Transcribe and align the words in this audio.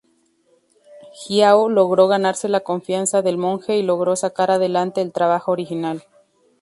Xiao 1.19 1.69
logró 1.69 2.07
ganarse 2.07 2.49
la 2.49 2.61
confianza 2.61 3.21
del 3.21 3.37
monje 3.37 3.77
y 3.77 3.83
logró 3.83 4.15
sacar 4.15 4.49
adelante 4.49 4.99
el 5.01 5.11
trabajo 5.11 5.51
original. 5.51 6.03